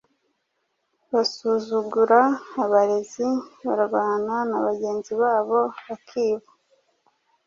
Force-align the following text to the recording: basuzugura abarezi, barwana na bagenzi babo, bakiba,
basuzugura 1.11 2.19
abarezi, 2.63 3.27
barwana 3.65 4.35
na 4.49 4.59
bagenzi 4.65 5.13
babo, 5.21 5.59
bakiba, 5.85 6.47